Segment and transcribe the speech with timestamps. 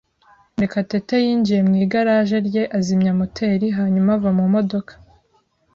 [0.55, 4.93] Murekatete yinjiye mu igaraje rye, azimya moteri, hanyuma ava mu modoka.